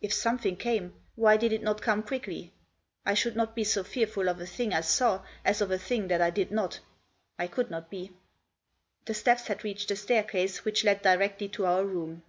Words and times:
If 0.00 0.12
something 0.12 0.56
came, 0.56 0.94
why 1.14 1.36
did 1.36 1.52
it 1.52 1.62
not 1.62 1.80
come 1.80 2.02
quickly? 2.02 2.52
I 3.06 3.14
should 3.14 3.36
not 3.36 3.54
be 3.54 3.62
so 3.62 3.84
fearful 3.84 4.28
of 4.28 4.40
a 4.40 4.44
thing 4.46 4.72
I 4.74 4.80
saw 4.80 5.22
as 5.44 5.60
of 5.60 5.70
a 5.70 5.78
thing 5.78 6.08
that 6.08 6.20
I 6.20 6.30
did 6.30 6.50
not; 6.50 6.80
I 7.38 7.46
could 7.46 7.70
not 7.70 7.88
be. 7.88 8.10
The 9.04 9.14
steps 9.14 9.46
had 9.46 9.62
reached 9.62 9.86
the 9.86 9.94
staircase 9.94 10.64
which 10.64 10.82
led 10.82 11.02
directly 11.02 11.46
to 11.50 11.66
our 11.66 11.84
room. 11.84 12.24